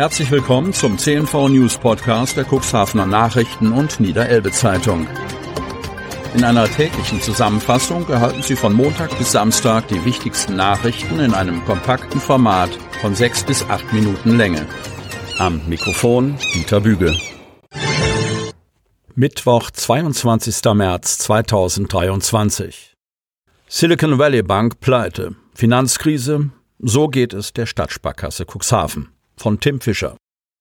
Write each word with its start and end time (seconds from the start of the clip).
Herzlich 0.00 0.30
willkommen 0.30 0.72
zum 0.72 0.96
CNV 0.96 1.50
News 1.50 1.76
Podcast 1.76 2.34
der 2.34 2.46
Cuxhavener 2.50 3.04
Nachrichten 3.04 3.70
und 3.70 4.00
Niederelbe 4.00 4.50
Zeitung. 4.50 5.06
In 6.34 6.42
einer 6.42 6.64
täglichen 6.70 7.20
Zusammenfassung 7.20 8.08
erhalten 8.08 8.42
Sie 8.42 8.56
von 8.56 8.72
Montag 8.72 9.18
bis 9.18 9.32
Samstag 9.32 9.88
die 9.88 10.02
wichtigsten 10.06 10.56
Nachrichten 10.56 11.20
in 11.20 11.34
einem 11.34 11.62
kompakten 11.66 12.18
Format 12.18 12.70
von 13.02 13.14
sechs 13.14 13.44
bis 13.44 13.62
acht 13.68 13.92
Minuten 13.92 14.38
Länge. 14.38 14.66
Am 15.36 15.60
Mikrofon 15.68 16.38
Dieter 16.54 16.80
Büge. 16.80 17.14
Mittwoch, 19.14 19.70
22. 19.70 20.64
März 20.72 21.18
2023. 21.18 22.96
Silicon 23.68 24.18
Valley 24.18 24.40
Bank 24.40 24.80
pleite. 24.80 25.36
Finanzkrise. 25.52 26.48
So 26.78 27.08
geht 27.08 27.34
es 27.34 27.52
der 27.52 27.66
Stadtsparkasse 27.66 28.46
Cuxhaven 28.46 29.10
von 29.40 29.58
Tim 29.58 29.80
Fischer. 29.80 30.16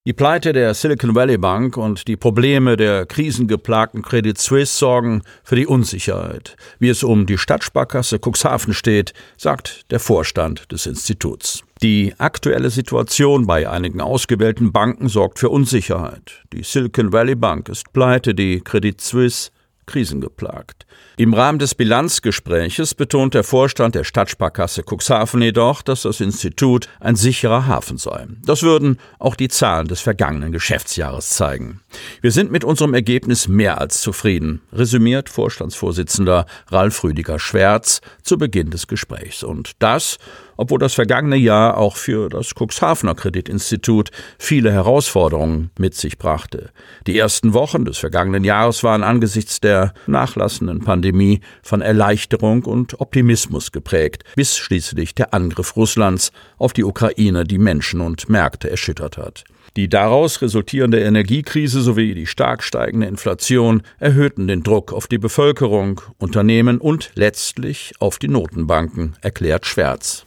Die 0.07 0.13
Pleite 0.13 0.53
der 0.53 0.73
Silicon 0.73 1.13
Valley 1.13 1.37
Bank 1.37 1.75
und 1.75 2.07
die 2.07 2.15
Probleme 2.15 2.77
der 2.77 3.05
krisengeplagten 3.05 4.01
Credit 4.01 4.37
Suisse 4.37 4.75
sorgen 4.75 5.23
für 5.43 5.57
die 5.57 5.67
Unsicherheit. 5.67 6.55
Wie 6.79 6.87
es 6.87 7.03
um 7.03 7.25
die 7.25 7.37
Stadtsparkasse 7.37 8.17
Cuxhaven 8.17 8.73
steht, 8.73 9.13
sagt 9.37 9.91
der 9.91 9.99
Vorstand 9.99 10.71
des 10.71 10.85
Instituts. 10.85 11.63
Die 11.81 12.15
aktuelle 12.17 12.69
Situation 12.69 13.45
bei 13.45 13.69
einigen 13.69 13.99
ausgewählten 13.99 14.71
Banken 14.71 15.09
sorgt 15.09 15.37
für 15.37 15.49
Unsicherheit. 15.49 16.43
Die 16.53 16.63
Silicon 16.63 17.11
Valley 17.11 17.35
Bank 17.35 17.67
ist 17.67 17.91
pleite, 17.91 18.33
die 18.33 18.61
Credit 18.61 18.99
Suisse 18.99 19.51
krisengeplagt. 19.89 20.85
Im 21.17 21.33
Rahmen 21.33 21.59
des 21.59 21.75
Bilanzgespräches 21.75 22.93
betont 22.93 23.33
der 23.33 23.43
Vorstand 23.43 23.95
der 23.95 24.03
Stadtsparkasse 24.03 24.83
Cuxhaven 24.83 25.41
jedoch, 25.41 25.81
dass 25.81 26.03
das 26.03 26.21
Institut 26.21 26.87
ein 26.99 27.15
sicherer 27.15 27.65
Hafen 27.65 27.97
sei. 27.97 28.27
Das 28.45 28.63
würden 28.63 28.99
auch 29.17 29.35
die 29.35 29.47
Zahlen 29.49 29.87
des 29.87 29.99
vergangenen 29.99 30.51
Geschäftsjahres 30.51 31.31
zeigen. 31.31 31.81
Wir 32.21 32.31
sind 32.31 32.51
mit 32.51 32.63
unserem 32.63 32.93
Ergebnis 32.93 33.47
mehr 33.47 33.81
als 33.81 34.01
zufrieden, 34.01 34.61
resümiert 34.71 35.27
Vorstandsvorsitzender 35.27 36.45
Ralf 36.67 37.03
Rüdiger 37.03 37.39
Schwärz 37.39 38.01
zu 38.21 38.37
Beginn 38.37 38.69
des 38.69 38.87
Gesprächs. 38.87 39.43
Und 39.43 39.71
das, 39.79 40.19
obwohl 40.59 40.77
das 40.79 40.93
vergangene 40.93 41.37
Jahr 41.37 41.77
auch 41.77 41.95
für 41.95 42.27
das 42.27 42.53
Cuxhavener 42.53 43.15
Kreditinstitut 43.15 44.11
viele 44.37 44.73
Herausforderungen 44.73 45.71
mit 45.79 45.95
sich 45.95 46.17
brachte. 46.17 46.71
Die 47.07 47.17
ersten 47.17 47.53
Wochen 47.53 47.85
des 47.85 47.97
vergangenen 47.97 48.43
Jahres 48.43 48.83
waren 48.83 49.01
angesichts 49.01 49.61
der 49.61 49.93
nachlassenden 50.05 50.81
Pandemie 50.81 51.39
von 51.63 51.79
Erleichterung 51.79 52.65
und 52.65 52.99
Optimismus 52.99 53.71
geprägt, 53.71 54.25
bis 54.35 54.57
schließlich 54.57 55.15
der 55.15 55.33
Angriff 55.33 55.77
Russlands 55.77 56.33
auf 56.57 56.73
die 56.73 56.83
Ukraine 56.83 57.45
die 57.45 57.57
Menschen 57.57 58.01
und 58.01 58.27
Märkte 58.27 58.69
erschüttert 58.69 59.17
hat. 59.17 59.45
Die 59.77 59.87
daraus 59.87 60.41
resultierende 60.41 60.99
Energiekrise 60.99 61.79
sowie 61.79 62.13
die 62.13 62.27
stark 62.27 62.63
steigende 62.63 63.07
Inflation 63.07 63.81
erhöhten 63.97 64.49
den 64.49 64.63
Druck 64.63 64.91
auf 64.91 65.07
die 65.07 65.19
Bevölkerung, 65.19 66.01
Unternehmen 66.17 66.79
und 66.79 67.11
letztlich 67.15 67.93
auf 67.99 68.19
die 68.19 68.27
Notenbanken, 68.27 69.15
erklärt 69.21 69.65
Schwärz. 69.65 70.25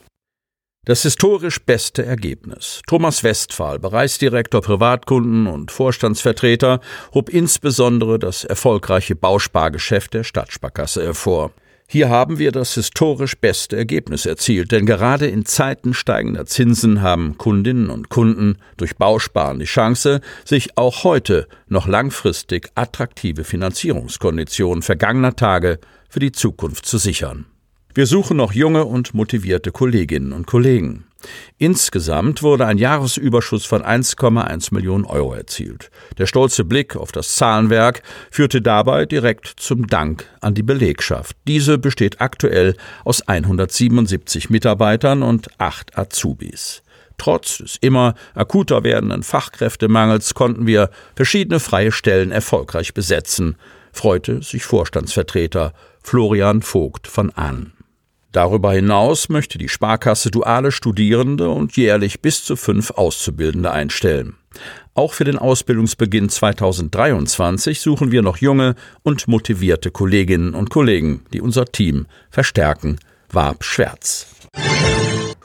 Das 0.85 1.03
historisch 1.03 1.61
beste 1.65 2.05
Ergebnis. 2.05 2.83
Thomas 2.89 3.23
Westphal, 3.23 3.79
Bereichsdirektor 3.79 4.63
Privatkunden 4.63 5.47
und 5.47 5.71
Vorstandsvertreter, 5.71 6.81
hob 7.15 7.29
insbesondere 7.29 8.19
das 8.19 8.43
erfolgreiche 8.43 9.15
Bauspargeschäft 9.15 10.13
der 10.13 10.25
Stadtsparkasse 10.25 11.05
hervor. 11.05 11.53
Hier 11.87 12.09
haben 12.09 12.41
wir 12.41 12.51
das 12.51 12.75
historisch 12.75 13.39
beste 13.39 13.77
Ergebnis 13.77 14.27
erzielt, 14.27 14.73
denn 14.73 14.85
gerade 14.85 15.29
in 15.29 15.45
Zeiten 15.45 15.95
steigender 15.95 16.47
Zinsen 16.47 17.01
haben 17.01 17.39
Kundinnen 17.39 17.89
und 17.89 18.09
Kunden 18.09 18.59
durch 18.77 18.97
Bausparen 18.97 19.61
die 19.61 19.67
Chance, 19.67 20.21
sich 20.45 20.77
auch 20.77 21.05
heute 21.05 21.47
noch 21.69 21.87
langfristig 21.87 22.71
attraktive 22.75 23.45
Finanzierungskonditionen 23.45 24.83
vergangener 24.83 25.37
Tage 25.37 25.79
für 26.09 26.19
die 26.19 26.33
Zukunft 26.33 26.87
zu 26.87 26.99
sichern. 26.99 27.47
Wir 27.95 28.07
suchen 28.07 28.39
noch 28.39 28.55
junge 28.55 28.87
und 28.87 29.13
motivierte 29.13 29.71
Kolleginnen 29.71 30.33
und 30.33 30.47
Kollegen. 30.47 31.05
Insgesamt 31.59 32.43
wurde 32.43 32.65
ein 32.65 32.79
Jahresüberschuss 32.79 33.67
von 33.67 33.83
1,1 33.83 34.73
Millionen 34.73 35.05
Euro 35.05 35.35
erzielt. 35.35 35.91
Der 36.17 36.25
stolze 36.25 36.65
Blick 36.65 36.97
auf 36.97 37.13
das 37.13 37.37
Zahlenwerk 37.37 38.03
führte 38.31 38.63
dabei 38.63 39.05
direkt 39.05 39.47
zum 39.59 39.89
Dank 39.89 40.27
an 40.41 40.55
die 40.55 40.63
Belegschaft. 40.63 41.37
Diese 41.47 41.77
besteht 41.77 42.23
aktuell 42.23 42.77
aus 43.05 43.29
177 43.29 44.49
Mitarbeitern 44.49 45.23
und 45.23 45.49
acht 45.59 45.99
Azubis. 45.99 46.83
Trotz 47.19 47.59
des 47.59 47.77
immer 47.83 48.15
akuter 48.35 48.85
werdenden 48.85 49.23
Fachkräftemangels 49.23 50.33
konnten 50.33 50.67
wir 50.67 50.89
verschiedene 51.15 51.61
freie 51.61 51.93
Stellen 51.93 52.33
erfolgreich 52.33 52.95
besetzen, 52.95 53.57
freute 53.93 54.43
sich 54.43 54.65
Vorstandsvertreter 54.65 55.75
Florian 56.03 56.63
Vogt 56.63 57.07
von 57.07 57.31
Ahn. 57.31 57.73
Darüber 58.33 58.73
hinaus 58.73 59.29
möchte 59.29 59.59
die 59.59 59.69
Sparkasse 59.69 60.31
duale 60.31 60.73
Studierende 60.73 61.51
und 61.51 61.77
jährlich 61.77 62.23
bis 62.23 62.45
zu 62.45 62.57
fünf 62.57 62.91
Auszubildende 62.91 63.71
einstellen. 63.71 64.37
Auch 64.95 65.13
für 65.13 65.25
den 65.25 65.39
Ausbildungsbeginn 65.39 66.29
2023 66.29 67.81
suchen 67.81 68.11
wir 68.11 68.23
noch 68.23 68.39
junge 68.39 68.75
und 69.03 69.29
motivierte 69.29 69.91
Kolleginnen 69.91 70.55
und 70.55 70.71
Kollegen, 70.71 71.25
die 71.33 71.41
unser 71.41 71.67
Team 71.67 72.07
verstärken, 72.31 72.99
warb 73.31 73.65
Schwärz. 73.65 74.27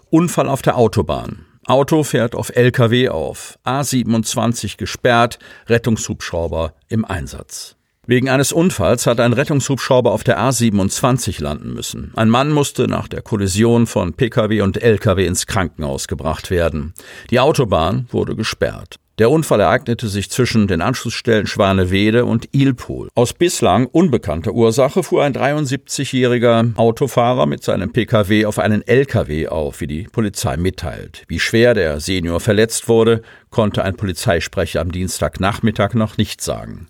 Unfall 0.10 0.48
auf 0.48 0.62
der 0.62 0.78
Autobahn. 0.78 1.46
Auto 1.66 2.04
fährt 2.04 2.34
auf 2.36 2.56
LKW 2.56 3.10
auf, 3.10 3.60
A27 3.66 4.78
gesperrt, 4.78 5.38
Rettungshubschrauber 5.68 6.74
im 6.88 7.04
Einsatz. 7.04 7.77
Wegen 8.10 8.30
eines 8.30 8.54
Unfalls 8.54 9.06
hat 9.06 9.20
ein 9.20 9.34
Rettungshubschrauber 9.34 10.14
auf 10.14 10.24
der 10.24 10.40
A27 10.40 11.44
landen 11.44 11.74
müssen. 11.74 12.14
Ein 12.16 12.30
Mann 12.30 12.54
musste 12.54 12.88
nach 12.88 13.10
der 13.10 13.22
Kollision 13.22 13.86
von 13.86 14.14
Pkw 14.14 14.62
und 14.62 14.82
Lkw 14.82 15.26
ins 15.26 15.46
Krankenhaus 15.46 16.08
gebracht 16.08 16.50
werden. 16.50 16.94
Die 17.32 17.42
Autobahn 17.42 18.08
wurde 18.10 18.38
gesperrt. 18.38 18.96
Der 19.20 19.30
Unfall 19.30 19.60
ereignete 19.60 20.08
sich 20.08 20.30
zwischen 20.30 20.68
den 20.68 20.80
Anschlussstellen 20.80 21.48
Schwanewede 21.48 22.24
und 22.24 22.48
Ilpol. 22.54 23.10
Aus 23.14 23.34
bislang 23.34 23.88
unbekannter 23.88 24.54
Ursache 24.54 25.04
fuhr 25.04 25.26
ein 25.26 25.34
73-jähriger 25.34 26.78
Autofahrer 26.78 27.46
mit 27.46 27.62
seinem 27.62 27.92
Pkw 27.92 28.46
auf 28.46 28.58
einen 28.58 28.88
Lkw 28.88 29.50
auf, 29.50 29.82
wie 29.82 29.88
die 29.88 30.04
Polizei 30.04 30.56
mitteilt. 30.56 31.24
Wie 31.28 31.42
schwer 31.42 31.74
der 31.74 32.00
Senior 32.00 32.40
verletzt 32.40 32.88
wurde, 32.88 33.22
konnte 33.50 33.84
ein 33.84 33.98
Polizeisprecher 33.98 34.80
am 34.80 34.94
Dienstagnachmittag 34.94 35.94
noch 35.94 36.16
nicht 36.18 36.40
sagen. 36.40 36.88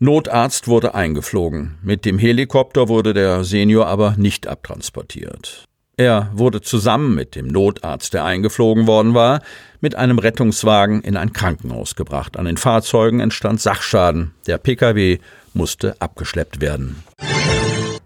Notarzt 0.00 0.68
wurde 0.68 0.94
eingeflogen. 0.94 1.76
Mit 1.82 2.04
dem 2.04 2.20
Helikopter 2.20 2.88
wurde 2.88 3.14
der 3.14 3.42
Senior 3.42 3.88
aber 3.88 4.14
nicht 4.16 4.46
abtransportiert. 4.46 5.64
Er 5.96 6.30
wurde 6.34 6.60
zusammen 6.60 7.16
mit 7.16 7.34
dem 7.34 7.48
Notarzt, 7.48 8.14
der 8.14 8.24
eingeflogen 8.24 8.86
worden 8.86 9.14
war, 9.14 9.42
mit 9.80 9.96
einem 9.96 10.20
Rettungswagen 10.20 11.00
in 11.00 11.16
ein 11.16 11.32
Krankenhaus 11.32 11.96
gebracht. 11.96 12.36
An 12.36 12.44
den 12.44 12.56
Fahrzeugen 12.56 13.18
entstand 13.18 13.60
Sachschaden. 13.60 14.34
Der 14.46 14.58
Pkw 14.58 15.18
musste 15.52 15.96
abgeschleppt 16.00 16.60
werden. 16.60 17.02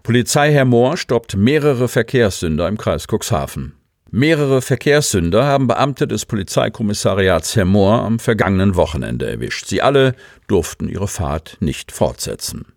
Polizei 0.01 0.51
Herr 0.51 0.65
Mohr 0.65 0.97
stoppt 0.97 1.35
mehrere 1.35 1.87
Verkehrssünder 1.87 2.67
im 2.67 2.79
Kreis 2.79 3.05
Cuxhaven. 3.07 3.75
Mehrere 4.15 4.61
Verkehrssünder 4.61 5.43
haben 5.43 5.65
Beamte 5.65 6.07
des 6.07 6.27
Polizeikommissariats 6.27 7.55
Hermoor 7.55 8.03
am 8.03 8.19
vergangenen 8.19 8.75
Wochenende 8.75 9.27
erwischt. 9.27 9.65
Sie 9.65 9.81
alle 9.81 10.13
durften 10.47 10.87
ihre 10.87 11.07
Fahrt 11.07 11.57
nicht 11.61 11.91
fortsetzen. 11.91 12.67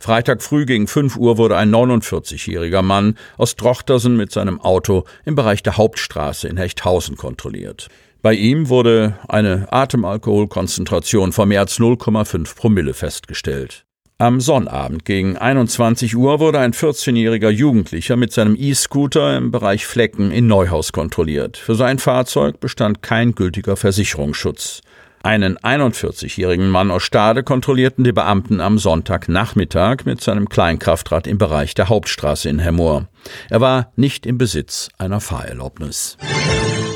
Freitag 0.00 0.42
früh 0.42 0.66
gegen 0.66 0.88
5 0.88 1.16
Uhr 1.16 1.38
wurde 1.38 1.56
ein 1.56 1.72
49-jähriger 1.72 2.82
Mann 2.82 3.16
aus 3.36 3.54
Drochtersen 3.54 4.16
mit 4.16 4.32
seinem 4.32 4.60
Auto 4.60 5.04
im 5.24 5.36
Bereich 5.36 5.62
der 5.62 5.76
Hauptstraße 5.76 6.48
in 6.48 6.56
Hechthausen 6.56 7.16
kontrolliert. 7.16 7.86
Bei 8.20 8.32
ihm 8.32 8.68
wurde 8.68 9.16
eine 9.28 9.72
Atemalkoholkonzentration 9.72 11.30
von 11.30 11.48
mehr 11.50 11.60
als 11.60 11.78
0,5 11.78 12.56
Promille 12.56 12.94
festgestellt. 12.94 13.84
Am 14.20 14.40
Sonnabend 14.40 15.04
gegen 15.04 15.36
21 15.36 16.16
Uhr 16.16 16.40
wurde 16.40 16.58
ein 16.58 16.72
14-jähriger 16.72 17.50
Jugendlicher 17.50 18.16
mit 18.16 18.32
seinem 18.32 18.56
E-Scooter 18.58 19.36
im 19.36 19.52
Bereich 19.52 19.86
Flecken 19.86 20.32
in 20.32 20.48
Neuhaus 20.48 20.90
kontrolliert. 20.90 21.56
Für 21.56 21.76
sein 21.76 22.00
Fahrzeug 22.00 22.58
bestand 22.58 23.00
kein 23.00 23.36
gültiger 23.36 23.76
Versicherungsschutz. 23.76 24.80
Einen 25.22 25.56
41-jährigen 25.56 26.68
Mann 26.68 26.90
aus 26.90 27.04
Stade 27.04 27.44
kontrollierten 27.44 28.02
die 28.02 28.10
Beamten 28.10 28.60
am 28.60 28.80
Sonntagnachmittag 28.80 29.98
mit 30.04 30.20
seinem 30.20 30.48
Kleinkraftrad 30.48 31.28
im 31.28 31.38
Bereich 31.38 31.74
der 31.74 31.88
Hauptstraße 31.88 32.48
in 32.48 32.58
Hemmoor. 32.58 33.06
Er 33.50 33.60
war 33.60 33.92
nicht 33.94 34.26
im 34.26 34.36
Besitz 34.36 34.88
einer 34.98 35.20
Fahrerlaubnis. 35.20 36.16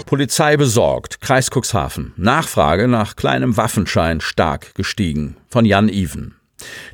Polizei 0.07 0.57
besorgt, 0.57 1.21
Kreis 1.21 1.51
Cuxhaven. 1.55 2.15
Nachfrage 2.17 2.89
nach 2.89 3.15
kleinem 3.15 3.57
Waffenschein 3.57 4.21
stark 4.21 4.75
gestiegen. 4.75 5.37
Von 5.49 5.65
Jan 5.65 5.89
Even. 5.89 6.35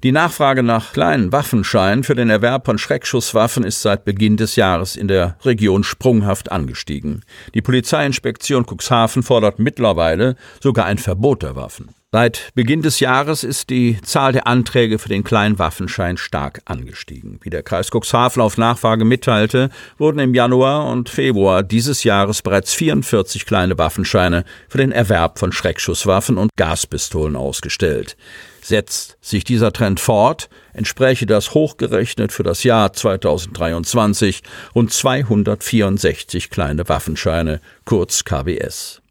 Die 0.03 0.13
Nachfrage 0.13 0.63
nach 0.63 0.93
kleinen 0.93 1.33
Waffenscheinen 1.33 2.05
für 2.05 2.15
den 2.15 2.31
Erwerb 2.31 2.67
von 2.67 2.79
Schreckschusswaffen 2.79 3.65
ist 3.65 3.83
seit 3.83 4.05
Beginn 4.05 4.37
des 4.37 4.57
Jahres 4.57 4.97
in 4.97 5.09
der 5.09 5.37
Region 5.45 5.85
sprunghaft 5.85 6.51
angestiegen. 6.53 7.25
Die 7.55 7.63
Polizeiinspektion 7.63 8.65
Cuxhaven 8.65 9.23
fordert 9.23 9.59
mittlerweile 9.59 10.37
sogar 10.61 10.87
ein 10.87 10.99
Verbot 10.99 11.43
der 11.43 11.57
Waffen. 11.57 11.91
Seit 12.11 12.53
Beginn 12.55 12.81
des 12.81 13.01
Jahres 13.01 13.45
ist 13.45 13.69
die 13.69 14.01
Zahl 14.01 14.33
der 14.33 14.47
Anträge 14.47 14.99
für 14.99 15.11
den 15.11 15.25
kleinen 15.25 15.59
Waffenschein 15.59 16.17
stark 16.17 16.63
angestiegen. 16.65 17.39
Wie 17.43 17.51
der 17.51 17.63
Kreis 17.63 17.91
Cuxhaven 17.91 18.41
auf 18.41 18.57
Nachfrage 18.57 19.05
mitteilte, 19.05 19.69
wurden 19.99 20.19
im 20.19 20.33
Januar 20.33 20.87
und 20.87 21.11
Februar 21.11 21.63
dieses 21.63 22.05
Jahres 22.05 22.41
bereits 22.41 22.73
44 22.73 23.45
kleine 23.45 23.77
Waffenscheine 23.77 24.45
für 24.71 24.79
den 24.79 24.91
Erwerb 24.91 25.39
von 25.39 25.53
Schreckschusswaffen 25.53 26.39
und 26.39 26.51
Gaspistolen 26.57 27.37
ausgestellt. 27.37 28.17
Setzt 28.63 29.19
sich 29.21 29.45
dieser 29.45 29.75
Trend 29.75 30.01
fort, 30.01 30.49
entspräche 30.73 31.27
das 31.27 31.53
hochgerechnet 31.53 32.33
für 32.33 32.43
das 32.43 32.63
Jahr 32.63 32.95
2023 32.95 34.43
rund 34.75 34.95
264 34.95 36.49
kleine 36.49 36.89
Waffenscheine, 36.89 37.61
kurz 37.85 38.25
KWS. 38.25 39.03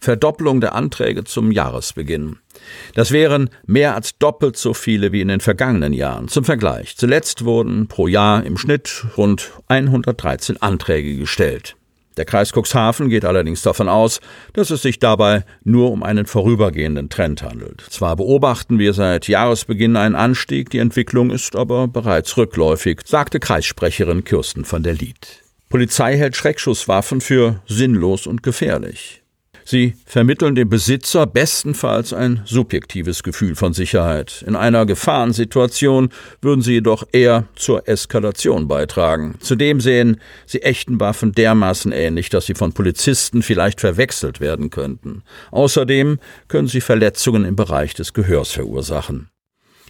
Verdopplung 0.00 0.60
der 0.60 0.74
Anträge 0.74 1.24
zum 1.24 1.52
Jahresbeginn. 1.52 2.38
Das 2.94 3.10
wären 3.10 3.50
mehr 3.66 3.94
als 3.94 4.18
doppelt 4.18 4.56
so 4.56 4.74
viele 4.74 5.12
wie 5.12 5.20
in 5.20 5.28
den 5.28 5.40
vergangenen 5.40 5.92
Jahren. 5.92 6.28
Zum 6.28 6.44
Vergleich. 6.44 6.96
Zuletzt 6.96 7.44
wurden 7.44 7.86
pro 7.86 8.08
Jahr 8.08 8.44
im 8.44 8.56
Schnitt 8.56 9.04
rund 9.16 9.50
113 9.68 10.60
Anträge 10.62 11.16
gestellt. 11.16 11.76
Der 12.16 12.24
Kreis 12.24 12.52
Cuxhaven 12.52 13.08
geht 13.08 13.24
allerdings 13.24 13.62
davon 13.62 13.88
aus, 13.88 14.20
dass 14.52 14.70
es 14.70 14.82
sich 14.82 14.98
dabei 14.98 15.44
nur 15.62 15.92
um 15.92 16.02
einen 16.02 16.26
vorübergehenden 16.26 17.08
Trend 17.08 17.42
handelt. 17.42 17.82
Zwar 17.88 18.16
beobachten 18.16 18.78
wir 18.78 18.94
seit 18.94 19.28
Jahresbeginn 19.28 19.96
einen 19.96 20.16
Anstieg, 20.16 20.70
die 20.70 20.78
Entwicklung 20.78 21.30
ist 21.30 21.54
aber 21.54 21.88
bereits 21.88 22.36
rückläufig, 22.36 23.02
sagte 23.06 23.38
Kreissprecherin 23.38 24.24
Kirsten 24.24 24.64
von 24.64 24.82
der 24.82 24.94
Lied. 24.94 25.40
Polizei 25.68 26.16
hält 26.16 26.36
Schreckschusswaffen 26.36 27.20
für 27.20 27.62
sinnlos 27.68 28.26
und 28.26 28.42
gefährlich. 28.42 29.22
Sie 29.64 29.94
vermitteln 30.06 30.54
dem 30.54 30.68
Besitzer 30.68 31.26
bestenfalls 31.26 32.12
ein 32.12 32.42
subjektives 32.44 33.22
Gefühl 33.22 33.56
von 33.56 33.72
Sicherheit. 33.72 34.44
In 34.46 34.56
einer 34.56 34.86
Gefahrensituation 34.86 36.10
würden 36.40 36.62
sie 36.62 36.74
jedoch 36.74 37.04
eher 37.12 37.44
zur 37.56 37.88
Eskalation 37.88 38.68
beitragen. 38.68 39.36
Zudem 39.40 39.80
sehen 39.80 40.20
sie 40.46 40.62
echten 40.62 41.00
Waffen 41.00 41.32
dermaßen 41.32 41.92
ähnlich, 41.92 42.28
dass 42.28 42.46
sie 42.46 42.54
von 42.54 42.72
Polizisten 42.72 43.42
vielleicht 43.42 43.80
verwechselt 43.80 44.40
werden 44.40 44.70
könnten. 44.70 45.22
Außerdem 45.50 46.18
können 46.48 46.68
sie 46.68 46.80
Verletzungen 46.80 47.44
im 47.44 47.56
Bereich 47.56 47.94
des 47.94 48.12
Gehörs 48.12 48.50
verursachen. 48.50 49.30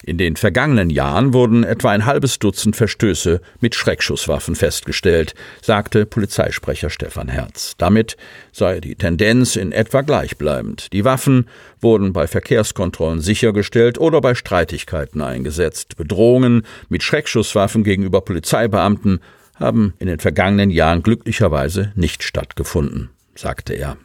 In 0.03 0.17
den 0.17 0.37
vergangenen 0.37 0.89
Jahren 0.89 1.35
wurden 1.35 1.63
etwa 1.63 1.91
ein 1.91 2.07
halbes 2.07 2.39
Dutzend 2.39 2.75
Verstöße 2.75 3.41
mit 3.61 3.75
Schreckschusswaffen 3.75 4.55
festgestellt, 4.55 5.35
sagte 5.61 6.07
Polizeisprecher 6.07 6.89
Stefan 6.89 7.29
Herz. 7.29 7.75
Damit 7.77 8.17
sei 8.51 8.81
die 8.81 8.95
Tendenz 8.95 9.57
in 9.57 9.73
etwa 9.73 10.01
gleichbleibend. 10.01 10.93
Die 10.93 11.05
Waffen 11.05 11.49
wurden 11.81 12.13
bei 12.15 12.27
Verkehrskontrollen 12.27 13.21
sichergestellt 13.21 13.99
oder 13.99 14.21
bei 14.21 14.35
Streitigkeiten 14.35 15.21
eingesetzt. 15.21 15.97
Bedrohungen 15.97 16.63
mit 16.89 17.03
Schreckschusswaffen 17.03 17.85
gegenüber 17.85 18.23
Polizeibeamten 18.23 19.21
haben 19.57 19.93
in 19.99 20.07
den 20.07 20.19
vergangenen 20.19 20.71
Jahren 20.71 21.03
glücklicherweise 21.03 21.93
nicht 21.95 22.23
stattgefunden, 22.23 23.11
sagte 23.35 23.75
er. 23.75 23.99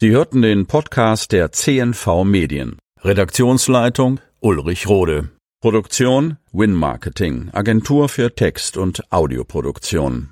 Sie 0.00 0.10
hörten 0.10 0.42
den 0.42 0.66
Podcast 0.66 1.30
der 1.30 1.52
CNV 1.52 2.24
Medien. 2.24 2.76
Redaktionsleitung 3.04 4.20
Ulrich 4.40 4.88
Rode. 4.88 5.28
Produktion 5.60 6.38
Win 6.54 6.72
Marketing, 6.72 7.50
Agentur 7.52 8.08
für 8.08 8.34
Text- 8.34 8.78
und 8.78 9.12
Audioproduktion. 9.12 10.30